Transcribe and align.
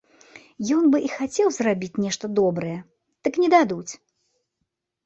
Ён 0.77 0.87
бы 0.95 1.01
і 1.09 1.11
хацеў 1.17 1.47
зрабіць 1.59 2.01
нешта 2.07 2.33
добрае, 2.41 2.75
так 3.29 3.33
не 3.45 3.49
дадуць. 3.57 3.89